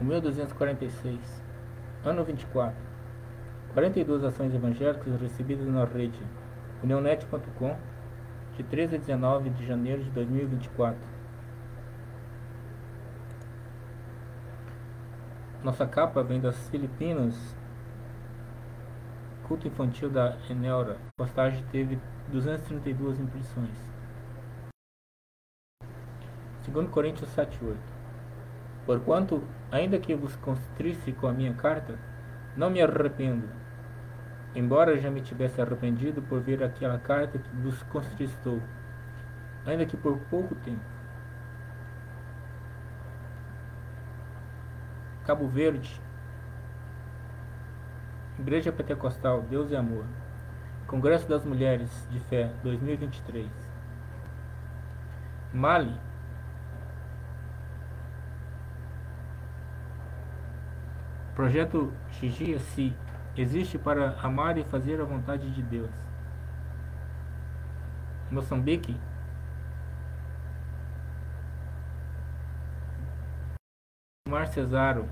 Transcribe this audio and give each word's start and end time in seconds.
1246, 0.00 1.42
ano 2.04 2.24
24. 2.24 2.74
42 3.74 4.24
ações 4.24 4.54
evangélicas 4.54 5.20
recebidas 5.20 5.66
na 5.66 5.84
rede 5.84 6.18
unionet.com 6.82 7.76
de 8.56 8.62
13 8.62 8.96
a 8.96 8.98
19 8.98 9.50
de 9.50 9.66
janeiro 9.66 10.02
de 10.02 10.10
2024. 10.10 10.98
Nossa 15.62 15.86
capa 15.86 16.22
vem 16.22 16.40
das 16.40 16.68
Filipinas. 16.68 17.34
Culto 19.46 19.66
infantil 19.66 20.08
da 20.10 20.36
Enelra. 20.48 20.96
A 21.08 21.12
postagem 21.16 21.64
teve 21.72 21.98
232 22.28 23.18
impressões. 23.18 23.88
2 26.66 26.90
Coríntios 26.90 27.28
7:8. 27.30 27.97
Porquanto, 28.88 29.42
ainda 29.70 29.98
que 29.98 30.14
vos 30.14 30.34
constrisse 30.36 31.12
com 31.12 31.26
a 31.26 31.32
minha 31.34 31.52
carta, 31.52 31.98
não 32.56 32.70
me 32.70 32.80
arrependo, 32.80 33.46
embora 34.54 34.98
já 34.98 35.10
me 35.10 35.20
tivesse 35.20 35.60
arrependido 35.60 36.22
por 36.22 36.40
ver 36.40 36.64
aquela 36.64 36.98
carta 36.98 37.38
que 37.38 37.56
vos 37.56 37.82
constristou, 37.82 38.62
ainda 39.66 39.84
que 39.84 39.94
por 39.94 40.16
pouco 40.30 40.54
tempo. 40.54 40.80
Cabo 45.26 45.46
Verde, 45.48 46.00
Igreja 48.38 48.72
Pentecostal, 48.72 49.42
Deus 49.42 49.70
e 49.70 49.76
Amor, 49.76 50.06
Congresso 50.86 51.28
das 51.28 51.44
Mulheres 51.44 52.08
de 52.10 52.20
Fé 52.20 52.50
2023, 52.62 53.50
Mali, 55.52 56.07
Projeto 61.38 61.92
Xigia 62.10 62.58
Si 62.58 62.92
existe 63.36 63.78
para 63.78 64.18
amar 64.20 64.58
e 64.58 64.64
fazer 64.64 65.00
a 65.00 65.04
vontade 65.04 65.48
de 65.52 65.62
Deus. 65.62 65.88
Moçambique, 68.28 68.96
Mar 74.28 74.48
Cesaro. 74.48 75.08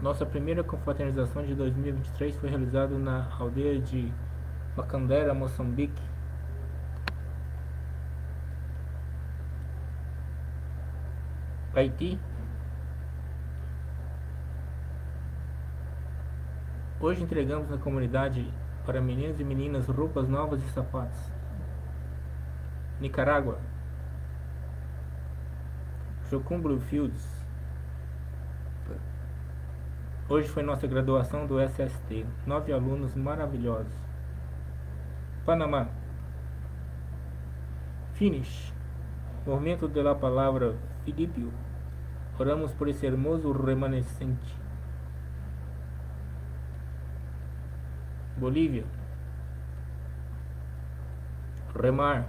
Nossa 0.00 0.24
primeira 0.24 0.64
confraternização 0.64 1.44
de 1.44 1.54
2023 1.54 2.34
foi 2.36 2.48
realizada 2.48 2.98
na 2.98 3.28
aldeia 3.38 3.78
de 3.78 4.10
Macandera, 4.74 5.34
Moçambique. 5.34 6.02
Haiti. 11.74 12.18
Hoje 17.06 17.22
entregamos 17.22 17.70
na 17.70 17.78
comunidade 17.78 18.52
para 18.84 19.00
meninos 19.00 19.38
e 19.38 19.44
meninas 19.44 19.86
roupas 19.86 20.28
novas 20.28 20.60
e 20.60 20.68
sapatos. 20.70 21.30
Nicarágua. 23.00 23.60
Jocum 26.28 26.60
Bluefields. 26.60 27.46
Hoje 30.28 30.48
foi 30.48 30.64
nossa 30.64 30.88
graduação 30.88 31.46
do 31.46 31.60
SST. 31.60 32.26
Nove 32.44 32.72
alunos 32.72 33.14
maravilhosos. 33.14 33.94
Panamá. 35.44 35.86
Finish. 38.14 38.74
Movimento 39.46 39.86
da 39.86 40.12
palavra 40.12 40.74
Filipio. 41.04 41.52
Oramos 42.36 42.72
por 42.72 42.88
esse 42.88 43.06
hermoso 43.06 43.52
remanescente. 43.52 44.65
Bolívia. 48.36 48.84
Remar. 51.74 52.26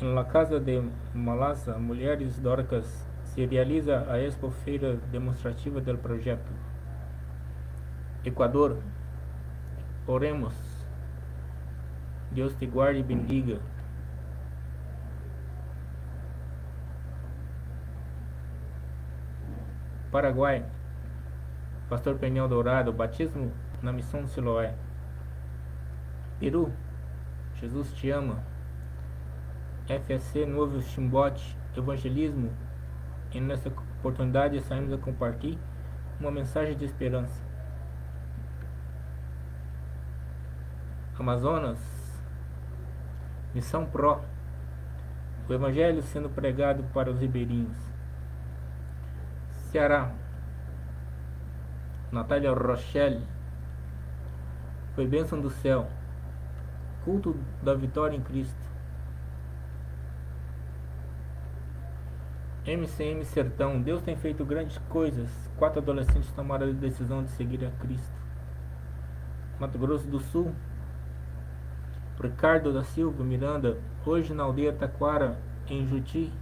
Em 0.00 0.14
La 0.14 0.24
Casa 0.24 0.58
de 0.58 0.82
Malassa, 1.14 1.78
Mulheres 1.78 2.38
Dorcas, 2.38 3.06
se 3.22 3.46
realiza 3.46 4.04
a 4.10 4.18
Expo 4.18 4.50
Feira 4.50 4.96
Demonstrativa 5.10 5.80
do 5.80 5.96
Projeto. 5.96 6.52
Equador. 8.24 8.78
Oremos. 10.06 10.54
Deus 12.30 12.54
te 12.54 12.66
guarde 12.66 13.00
e 13.00 13.02
bendiga. 13.02 13.60
Paraguai. 20.10 20.64
Pastor 21.88 22.16
Peniel 22.16 22.48
Dourado, 22.48 22.92
batismo 22.92 23.52
na 23.82 23.92
missão 23.92 24.26
Siloé. 24.26 24.74
Peru. 26.38 26.72
Jesus 27.56 27.92
te 27.94 28.10
ama. 28.10 28.42
FSC 29.86 30.46
Novo 30.46 30.80
Chimbote 30.80 31.56
Evangelismo 31.76 32.52
e 33.32 33.40
nessa 33.40 33.68
oportunidade 33.68 34.60
saímos 34.60 34.92
a 34.92 34.98
compartilhar 34.98 35.58
uma 36.20 36.30
mensagem 36.30 36.76
de 36.76 36.84
esperança. 36.84 37.42
Amazonas 41.18 41.78
Missão 43.54 43.86
Pro 43.86 44.20
O 45.48 45.52
Evangelho 45.52 46.02
sendo 46.02 46.28
pregado 46.28 46.82
para 46.92 47.10
os 47.10 47.20
ribeirinhos. 47.20 47.76
Ceará 49.70 50.12
Natália 52.10 52.52
Rochelle 52.52 53.22
Foi 54.94 55.06
bênção 55.06 55.40
do 55.40 55.50
céu. 55.50 55.88
Culto 57.04 57.36
da 57.62 57.74
vitória 57.74 58.16
em 58.16 58.20
Cristo. 58.20 58.62
MCM 62.66 63.24
Sertão, 63.24 63.80
Deus 63.80 64.02
tem 64.02 64.14
feito 64.14 64.44
grandes 64.44 64.78
coisas. 64.88 65.28
Quatro 65.56 65.80
adolescentes 65.80 66.30
tomaram 66.32 66.68
a 66.68 66.72
decisão 66.72 67.24
de 67.24 67.30
seguir 67.30 67.64
a 67.64 67.70
Cristo. 67.82 68.22
Mato 69.58 69.78
Grosso 69.78 70.06
do 70.06 70.20
Sul, 70.20 70.52
Ricardo 72.20 72.72
da 72.72 72.84
Silva 72.84 73.24
Miranda, 73.24 73.78
hoje 74.06 74.32
na 74.32 74.44
aldeia 74.44 74.72
Taquara, 74.72 75.38
em 75.68 75.86
Juti, 75.86 76.32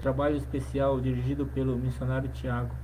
trabalho 0.00 0.36
especial 0.36 1.00
dirigido 1.00 1.46
pelo 1.46 1.76
missionário 1.76 2.28
Tiago. 2.28 2.74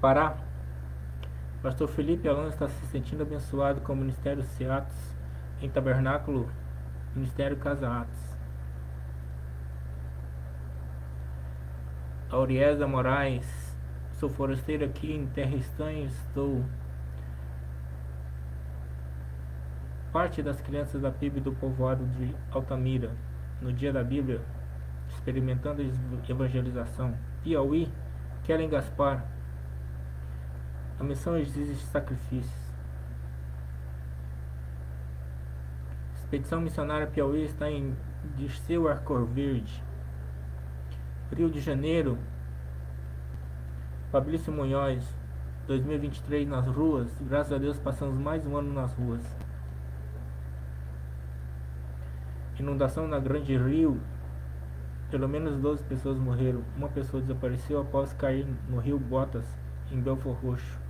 Pará, 0.00 0.36
Pastor 1.62 1.88
Felipe 1.88 2.26
Alonso 2.26 2.54
está 2.54 2.68
se 2.70 2.86
sentindo 2.86 3.22
abençoado 3.22 3.82
com 3.82 3.92
o 3.92 3.96
Ministério 3.96 4.42
Seatos 4.42 4.96
em 5.60 5.68
Tabernáculo, 5.68 6.50
Ministério 7.14 7.58
Casa 7.58 7.86
Atos. 7.86 8.18
Auriesa 12.30 12.86
Moraes, 12.86 13.76
sou 14.14 14.30
forasteiro 14.30 14.86
aqui 14.86 15.12
em 15.12 15.26
Terra 15.26 15.54
Estranha, 15.54 16.06
estou 16.06 16.64
parte 20.10 20.42
das 20.42 20.62
crianças 20.62 21.02
da 21.02 21.10
PIB 21.10 21.40
do 21.40 21.52
povoado 21.52 22.06
de 22.06 22.34
Altamira, 22.50 23.10
no 23.60 23.70
dia 23.70 23.92
da 23.92 24.02
Bíblia, 24.02 24.40
experimentando 25.10 25.82
evangelização. 26.26 27.14
Piauí, 27.42 27.86
Kellen 28.44 28.70
Gaspar, 28.70 29.26
a 31.00 31.02
missão 31.02 31.38
exige 31.38 31.74
sacrifícios. 31.86 32.60
Expedição 36.16 36.60
Missionária 36.60 37.06
Piauí 37.06 37.42
está 37.42 37.70
em 37.70 37.96
Dirceu 38.36 38.86
Arcor 38.86 39.24
Verde. 39.24 39.82
Rio 41.34 41.48
de 41.48 41.58
Janeiro, 41.58 42.18
Fabrício 44.12 44.52
Munhoz, 44.52 45.02
2023 45.66 46.46
nas 46.46 46.66
ruas. 46.66 47.08
Graças 47.22 47.52
a 47.54 47.58
Deus 47.58 47.78
passamos 47.78 48.18
mais 48.18 48.46
um 48.46 48.54
ano 48.58 48.74
nas 48.74 48.92
ruas. 48.92 49.24
Inundação 52.58 53.08
na 53.08 53.18
Grande 53.18 53.56
Rio. 53.56 53.98
Pelo 55.10 55.26
menos 55.26 55.56
12 55.56 55.82
pessoas 55.84 56.18
morreram. 56.18 56.62
Uma 56.76 56.88
pessoa 56.88 57.22
desapareceu 57.22 57.80
após 57.80 58.12
cair 58.12 58.46
no 58.68 58.78
rio 58.78 58.98
Botas, 58.98 59.46
em 59.90 59.98
Belfor 59.98 60.34
Roxo. 60.34 60.89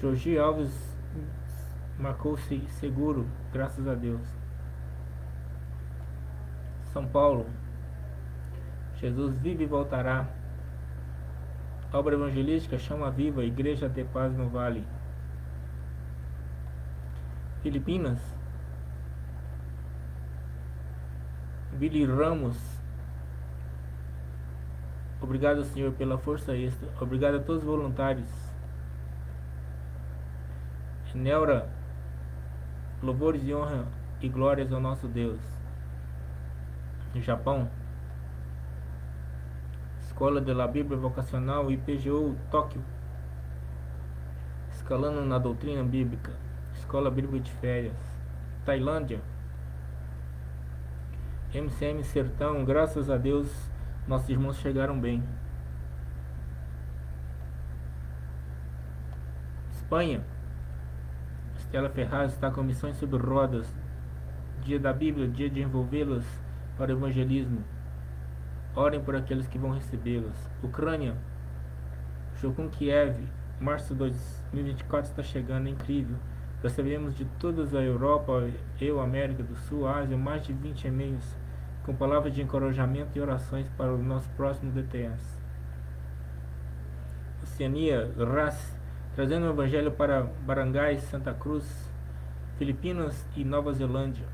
Jorge 0.00 0.38
Alves 0.38 0.72
marcou-se 1.98 2.58
seguro, 2.70 3.26
graças 3.52 3.86
a 3.86 3.94
Deus. 3.94 4.26
São 6.90 7.06
Paulo. 7.06 7.44
Jesus 8.96 9.36
vive 9.36 9.64
e 9.64 9.66
voltará. 9.66 10.26
Obra 11.92 12.14
evangelística 12.14 12.78
Chama 12.78 13.10
Viva, 13.10 13.44
Igreja 13.44 13.90
de 13.90 14.02
Paz 14.04 14.32
no 14.32 14.48
Vale. 14.48 14.86
Filipinas. 17.62 18.18
Billy 21.72 22.06
Ramos. 22.06 22.58
Obrigado, 25.20 25.62
Senhor, 25.64 25.92
pela 25.92 26.16
força 26.16 26.56
extra. 26.56 26.88
Obrigado 26.98 27.34
a 27.36 27.40
todos 27.40 27.62
os 27.62 27.68
voluntários. 27.68 28.49
Neura, 31.14 31.68
louvores 33.02 33.42
e 33.44 33.52
honra 33.52 33.84
e 34.20 34.28
glórias 34.28 34.72
ao 34.72 34.80
nosso 34.80 35.08
Deus. 35.08 35.40
No 37.12 37.20
Japão, 37.20 37.68
Escola 40.20 40.40
de 40.40 40.52
la 40.52 40.68
Bíblia 40.68 40.98
Vocacional 40.98 41.70
IPGU 41.70 42.36
Tóquio. 42.50 42.82
Escalando 44.70 45.24
na 45.24 45.38
doutrina 45.38 45.82
bíblica. 45.82 46.32
Escola 46.74 47.10
Bíblica 47.10 47.40
de 47.40 47.52
Férias. 47.52 47.96
Tailândia. 48.64 49.20
MCM 51.52 52.04
Sertão, 52.04 52.64
graças 52.64 53.10
a 53.10 53.16
Deus, 53.16 53.50
nossos 54.06 54.28
irmãos 54.28 54.58
chegaram 54.58 55.00
bem. 55.00 55.24
Espanha. 59.72 60.22
Estela 61.70 61.88
Ferraz 61.88 62.32
está 62.32 62.50
com 62.50 62.64
missões 62.64 62.96
sobre 62.96 63.16
rodas. 63.16 63.72
Dia 64.64 64.80
da 64.80 64.92
Bíblia, 64.92 65.28
dia 65.28 65.48
de 65.48 65.62
envolvê-las 65.62 66.24
para 66.76 66.92
o 66.92 66.96
evangelismo. 66.96 67.62
Orem 68.74 69.00
por 69.00 69.14
aqueles 69.14 69.46
que 69.46 69.56
vão 69.56 69.70
recebê-las. 69.70 70.50
Ucrânia. 70.64 71.14
Jokun 72.40 72.68
Kiev. 72.70 73.24
Março 73.60 73.94
de 73.94 74.00
2024 74.00 75.10
está 75.12 75.22
chegando, 75.22 75.68
é 75.68 75.70
incrível. 75.70 76.16
Recebemos 76.60 77.14
de 77.14 77.24
toda 77.38 77.78
a 77.78 77.82
Europa, 77.84 78.50
eu, 78.80 79.00
América 79.00 79.44
do 79.44 79.54
Sul, 79.54 79.86
Ásia, 79.86 80.16
mais 80.16 80.44
de 80.44 80.52
20 80.52 80.88
e-mails 80.88 81.36
com 81.84 81.94
palavras 81.94 82.34
de 82.34 82.42
encorajamento 82.42 83.16
e 83.16 83.20
orações 83.20 83.68
para 83.76 83.94
o 83.94 84.02
nosso 84.02 84.28
próximo 84.30 84.72
DTS. 84.72 85.38
Oceania, 87.44 88.12
RAS, 88.18 88.76
trazendo 89.14 89.46
o 89.46 89.50
Evangelho 89.50 89.90
para 89.92 90.22
Barangay, 90.22 90.98
Santa 90.98 91.32
Cruz, 91.34 91.64
Filipinas 92.58 93.26
e 93.36 93.44
Nova 93.44 93.72
Zelândia. 93.72 94.26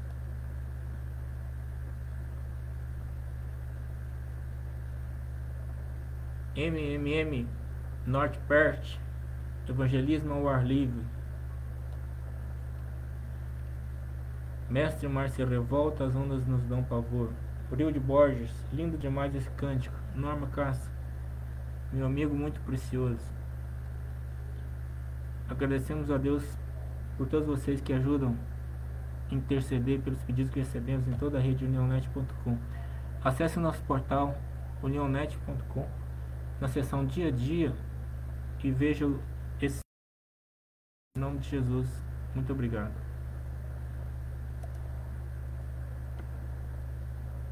MMM, 6.57 7.47
Norte 8.07 8.39
Perth, 8.49 8.99
Evangelismo 9.69 10.33
ao 10.33 10.49
ar 10.49 10.65
livre. 10.65 11.05
Mestre 14.69 15.09
mar 15.09 15.29
se 15.29 15.45
revolta, 15.45 16.05
as 16.05 16.17
ondas 16.17 16.47
nos 16.47 16.63
dão 16.65 16.83
pavor. 16.83 17.31
Brio 17.71 17.93
de 17.93 18.01
Borges, 18.01 18.51
lindo 18.73 18.97
demais 18.97 19.35
esse 19.35 19.51
cântico. 19.51 19.95
Norma 20.15 20.47
Castro, 20.49 20.91
meu 21.93 22.07
amigo 22.07 22.35
muito 22.35 22.61
precioso. 22.61 23.21
Agradecemos 25.49 26.11
a 26.11 26.17
Deus 26.17 26.45
por 27.17 27.27
todos 27.27 27.47
vocês 27.47 27.81
que 27.81 27.93
ajudam 27.93 28.37
a 29.31 29.35
interceder 29.35 30.01
pelos 30.01 30.23
pedidos 30.23 30.53
que 30.53 30.61
recebemos 30.61 31.07
em 31.09 31.13
toda 31.13 31.39
a 31.39 31.41
rede 31.41 31.65
unionet.com. 31.65 32.59
Acesse 33.23 33.59
o 33.59 33.61
nosso 33.61 33.83
portal 33.85 34.37
unionet.com 34.83 35.89
na 36.61 36.69
seção 36.69 37.05
dia 37.05 37.29
a 37.29 37.31
dia 37.31 37.73
e 38.63 38.71
veja 38.71 39.07
esse 39.61 39.81
em 41.17 41.21
nome 41.21 41.39
de 41.39 41.49
Jesus. 41.49 41.89
Muito 42.35 42.53
obrigado. 42.53 43.16